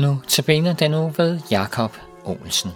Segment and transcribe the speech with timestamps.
[0.00, 2.70] Nu tabiner den nu ved Jakob Olsen.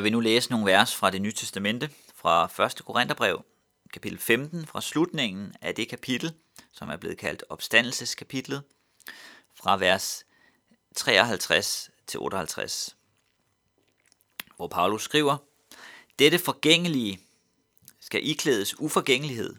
[0.00, 2.84] Jeg vil nu læse nogle vers fra det nye testamente, fra 1.
[2.84, 3.44] Korintherbrev,
[3.92, 6.32] kapitel 15, fra slutningen af det kapitel,
[6.72, 8.62] som er blevet kaldt opstandelseskapitlet,
[9.54, 10.26] fra vers
[10.96, 12.96] 53 til 58,
[14.56, 15.36] hvor Paulus skriver,
[16.18, 17.20] Dette forgængelige
[18.00, 19.56] skal iklædes uforgængelighed,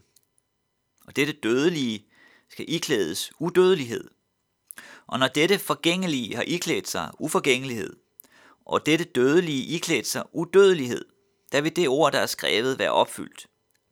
[1.08, 2.06] og dette dødelige
[2.50, 4.10] skal iklædes udødelighed.
[5.08, 7.96] Og når dette forgængelige har iklædt sig uforgængelighed,
[8.66, 11.06] og dette dødelige iklædt sig udødelighed,
[11.52, 13.48] da vil det ord, der er skrevet, være opfyldt.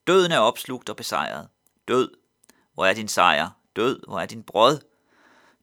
[0.07, 1.47] Døden er opslugt og besejret.
[1.87, 2.11] Død,
[2.73, 3.49] hvor er din sejr?
[3.75, 4.79] Død, hvor er din brød?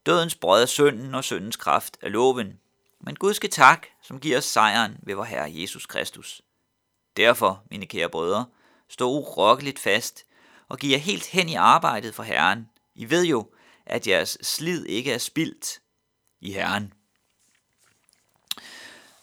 [0.06, 2.60] Dødens brød er synden, og syndens kraft er loven.
[3.00, 6.42] Men Gud skal tak, som giver os sejren ved vor Herre Jesus Kristus.
[7.16, 8.46] Derfor, mine kære brødre,
[8.88, 10.24] stå urokkeligt fast
[10.68, 12.68] og giv jer helt hen i arbejdet for Herren.
[12.94, 13.50] I ved jo,
[13.86, 15.80] at jeres slid ikke er spildt
[16.40, 16.92] i Herren.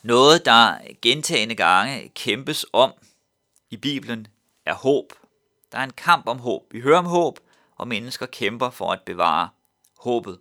[0.03, 2.93] Noget, der gentagende gange kæmpes om
[3.69, 4.27] i Bibelen,
[4.65, 5.13] er håb.
[5.71, 6.73] Der er en kamp om håb.
[6.73, 7.39] Vi hører om håb,
[7.75, 9.49] og mennesker kæmper for at bevare
[9.97, 10.39] håbet.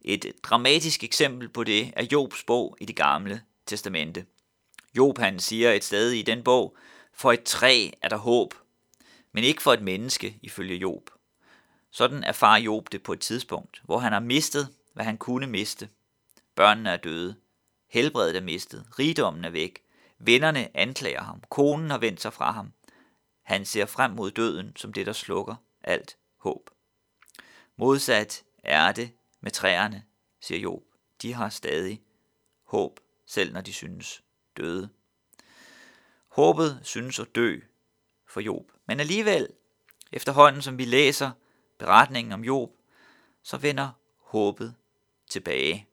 [0.00, 4.26] Et dramatisk eksempel på det er Jobs bog i det gamle testamente.
[4.96, 6.76] Job han siger et sted i den bog,
[7.12, 8.54] for et træ er der håb,
[9.32, 11.10] men ikke for et menneske, ifølge Job.
[11.90, 15.88] Sådan erfarer Job det på et tidspunkt, hvor han har mistet, hvad han kunne miste.
[16.54, 17.34] Børnene er døde,
[17.88, 19.82] helbredet er mistet, rigdommen er væk,
[20.18, 22.72] vennerne anklager ham, konen har vendt sig fra ham.
[23.42, 26.70] Han ser frem mod døden som det, der slukker alt håb.
[27.76, 30.04] Modsat er det med træerne,
[30.40, 30.82] siger Job.
[31.22, 32.02] De har stadig
[32.64, 34.22] håb, selv når de synes
[34.56, 34.88] døde.
[36.28, 37.60] Håbet synes at dø
[38.28, 38.72] for Job.
[38.86, 39.48] Men alligevel,
[40.12, 41.30] efterhånden som vi læser
[41.78, 42.70] beretningen om Job,
[43.42, 44.74] så vender håbet
[45.30, 45.88] tilbage.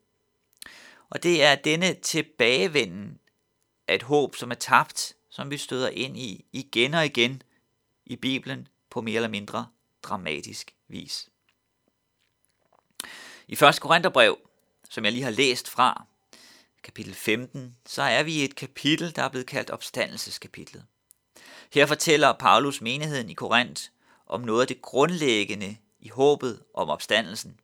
[1.14, 3.18] Og det er denne tilbagevenden
[3.88, 7.42] af et håb, som er tabt, som vi støder ind i igen og igen
[8.06, 9.66] i Bibelen på mere eller mindre
[10.02, 11.28] dramatisk vis.
[13.48, 13.80] I 1.
[13.80, 14.38] Korintherbrev,
[14.90, 16.06] som jeg lige har læst fra,
[16.82, 20.84] kapitel 15, så er vi i et kapitel, der er blevet kaldt opstandelseskapitlet.
[21.72, 23.82] Her fortæller Paulus menigheden i Korinth
[24.26, 27.60] om noget af det grundlæggende i håbet om opstandelsen.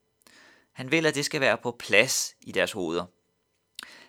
[0.73, 3.07] Han vil, at det skal være på plads i deres hoveder.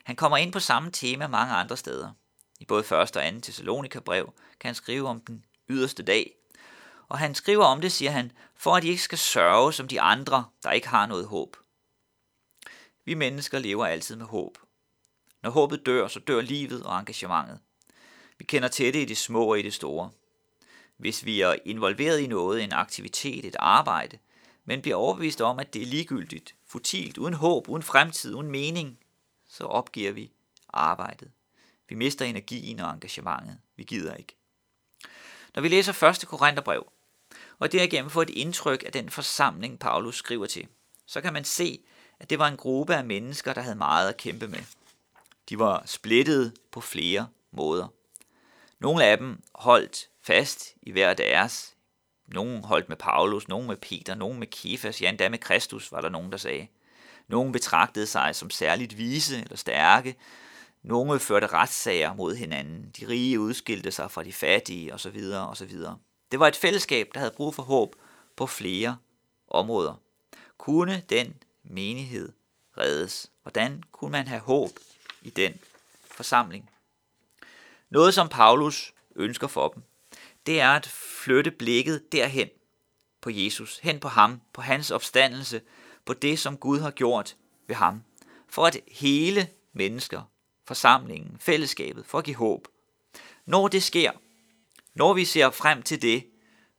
[0.04, 2.12] Han kommer ind på samme tema mange andre steder.
[2.60, 2.92] I både 1.
[2.92, 3.20] og 2.
[3.42, 6.36] Thessalonika brev kan han skrive om den yderste dag.
[7.08, 10.02] Og han skriver om det, siger han, for at de ikke skal sørge som de
[10.02, 11.58] andre, der ikke har noget håb.
[13.06, 14.58] Vi mennesker lever altid med håb.
[15.44, 17.60] Når håbet dør, så dør livet og engagementet.
[18.38, 20.12] Vi kender til det i det små og i det store.
[20.98, 24.18] Hvis vi er involveret i noget, en aktivitet, et arbejde,
[24.66, 29.00] men bliver overbevist om, at det er ligegyldigt, futilt, uden håb, uden fremtid, uden mening,
[29.52, 30.32] så opgiver vi
[30.70, 31.32] arbejdet.
[31.90, 33.58] Vi mister energien og engagementet.
[33.76, 34.36] Vi gider ikke.
[35.56, 36.28] Når vi læser 1.
[36.28, 36.92] Korintherbrev,
[37.60, 40.68] og derigennem får et indtryk af den forsamling, Paulus skriver til,
[41.06, 41.84] så kan man se,
[42.20, 44.60] at det var en gruppe af mennesker, der havde meget at kæmpe med.
[45.50, 47.88] De var splittede på flere måder.
[48.80, 51.76] Nogle af dem holdt fast i hver deres.
[52.28, 56.02] Nogle holdt med Paulus, nogle med Peter, nogle med Kefas, ja endda med Kristus, var
[56.02, 56.68] der nogen, der sagde.
[57.32, 60.16] Nogle betragtede sig som særligt vise eller stærke.
[60.84, 62.92] Nogle førte retssager mod hinanden.
[63.00, 65.18] De rige udskilte sig fra de fattige osv.
[65.34, 65.72] osv.
[66.32, 67.96] Det var et fællesskab, der havde brug for håb
[68.36, 68.98] på flere
[69.48, 69.94] områder.
[70.58, 71.34] Kunne den
[71.64, 72.32] menighed
[72.78, 73.32] reddes?
[73.42, 74.70] Hvordan kunne man have håb
[75.22, 75.54] i den
[76.06, 76.70] forsamling?
[77.90, 79.84] Noget, som Paulus ønsker for dem,
[80.46, 80.88] det er at
[81.24, 82.50] flytte blikket derhen
[83.22, 85.62] på Jesus, hen på ham, på hans opstandelse,
[86.06, 87.36] på det, som Gud har gjort
[87.68, 88.04] ved ham,
[88.48, 90.22] for at hele mennesker,
[90.68, 92.68] forsamlingen, fællesskabet, for at give håb.
[93.46, 94.12] Når det sker,
[94.94, 96.28] når vi ser frem til det,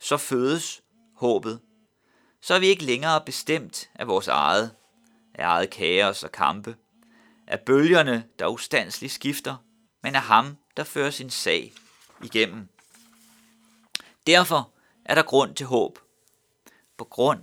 [0.00, 0.82] så fødes
[1.14, 1.60] håbet.
[2.40, 4.74] Så er vi ikke længere bestemt af vores eget,
[5.34, 6.76] af eget kaos og kampe,
[7.46, 9.56] af bølgerne, der ustandsligt skifter,
[10.02, 11.72] men af ham, der fører sin sag
[12.22, 12.68] igennem.
[14.26, 14.70] Derfor
[15.04, 15.98] er der grund til håb.
[16.96, 17.40] På grund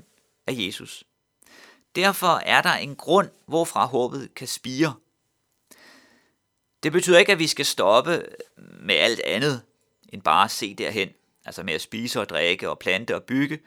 [0.47, 1.03] af Jesus.
[1.95, 4.93] Derfor er der en grund, hvorfra håbet kan spire.
[6.83, 8.25] Det betyder ikke, at vi skal stoppe
[8.57, 9.61] med alt andet,
[10.09, 11.09] end bare at se derhen,
[11.45, 13.59] altså med at spise og drikke og plante og bygge,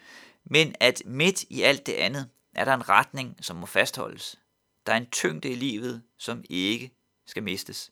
[0.44, 4.38] men at midt i alt det andet, er der en retning, som må fastholdes.
[4.86, 6.90] Der er en tyngde i livet, som ikke
[7.26, 7.90] skal mistes.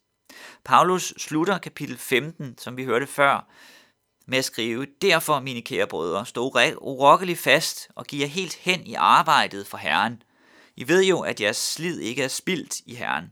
[0.64, 3.48] Paulus slutter kapitel 15, som vi hørte før,
[4.30, 8.86] med at skrive, Derfor, mine kære brødre, stå urokkeligt fast og giv jer helt hen
[8.86, 10.22] i arbejdet for Herren.
[10.76, 13.24] I ved jo, at jeres slid ikke er spildt i Herren.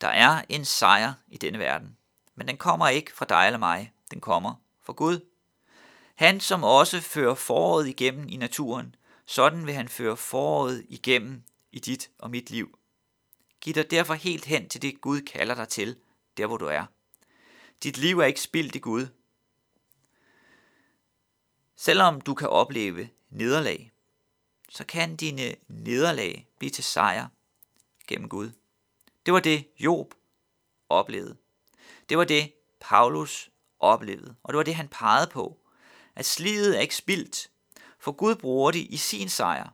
[0.00, 1.96] Der er en sejr i denne verden,
[2.34, 5.20] men den kommer ikke fra dig eller mig, den kommer fra Gud.
[6.14, 8.94] Han, som også fører foråret igennem i naturen,
[9.26, 11.42] sådan vil han føre foråret igennem
[11.72, 12.78] i dit og mit liv.
[13.60, 15.96] Giv dig derfor helt hen til det Gud kalder dig til,
[16.36, 16.84] der hvor du er.
[17.82, 19.06] Dit liv er ikke spildt i Gud.
[21.76, 23.92] Selvom du kan opleve nederlag,
[24.68, 27.28] så kan dine nederlag blive til sejr
[28.08, 28.50] gennem Gud.
[29.26, 30.14] Det var det, Job
[30.88, 31.36] oplevede.
[32.08, 35.58] Det var det, Paulus oplevede, og det var det, han pegede på.
[36.14, 37.50] At slidet er ikke spildt,
[37.98, 39.68] for Gud bruger det i sin sejr.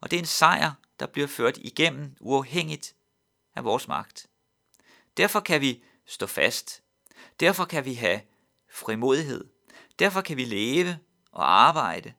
[0.00, 2.94] Og det er en sejr, der bliver ført igennem uafhængigt
[3.54, 4.26] af vores magt.
[5.16, 6.82] Derfor kan vi stå fast.
[7.40, 8.20] Derfor kan vi have
[8.72, 9.44] frimodighed.
[10.00, 10.98] Derfor kan vi leve
[11.32, 12.12] og arbejde,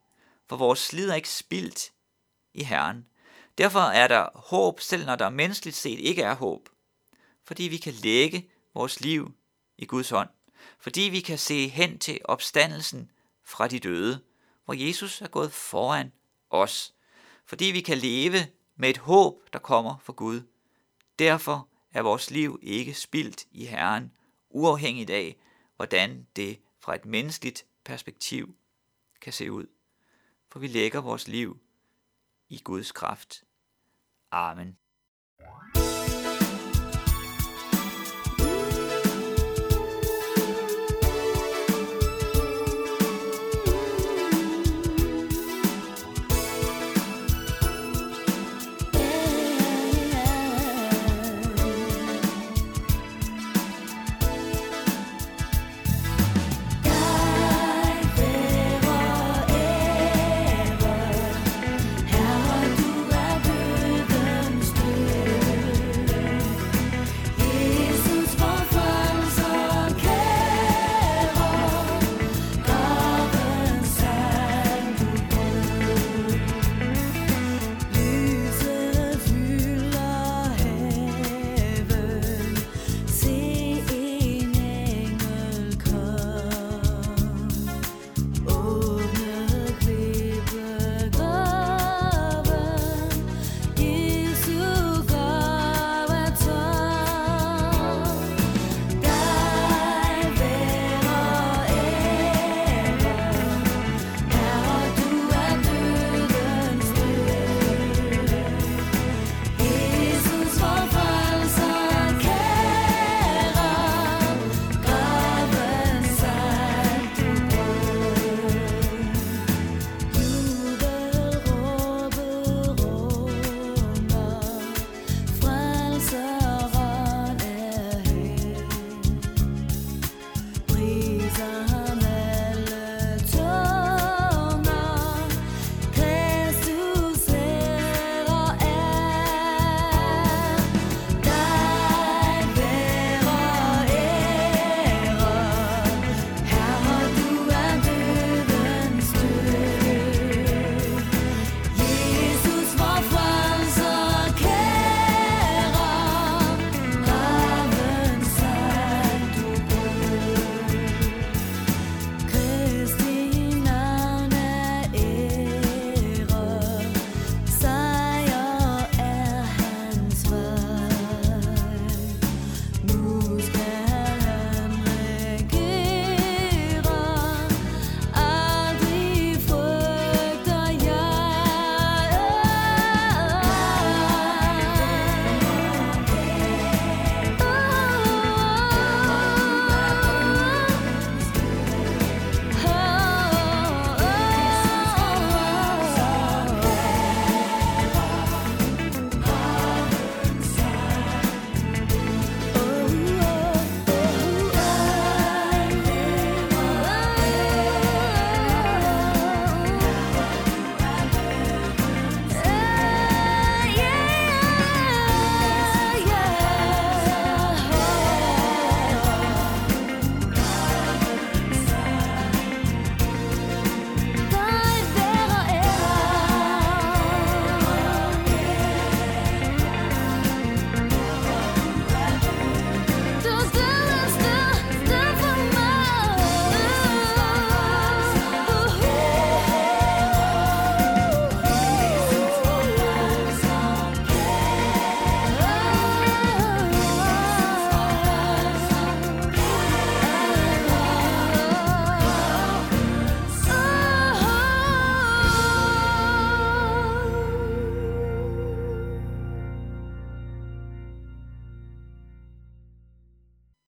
[0.50, 1.92] for vores slid er ikke spildt
[2.54, 3.08] i Herren.
[3.58, 6.70] Derfor er der håb, selv når der menneskeligt set ikke er håb.
[7.44, 9.32] fordi vi kan lægge vores liv
[9.78, 10.30] i Guds hånd.
[10.80, 13.12] Fordi vi kan se hen til opstandelsen
[13.44, 14.22] fra de døde,
[14.66, 16.12] hvor Jesus er gået foran
[16.50, 16.94] os.
[17.46, 20.42] Fordi vi kan leve med et håb, der kommer fra Gud.
[21.20, 24.12] Derfor er vores liv ikke spildt i Herren,
[24.50, 25.38] uafhængigt af,
[25.76, 28.56] hvordan det fra et menneskeligt perspektiv
[29.22, 29.68] kan se ud.
[30.50, 31.60] For vi lægger vores liv
[32.50, 33.44] i Guds kraft.
[34.32, 34.78] Amen.